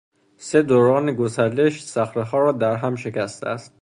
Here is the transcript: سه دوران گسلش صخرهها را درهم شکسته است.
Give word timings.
سه 0.37 0.61
دوران 0.61 1.13
گسلش 1.15 1.83
صخرهها 1.83 2.39
را 2.39 2.51
درهم 2.51 2.95
شکسته 2.95 3.47
است. 3.49 3.69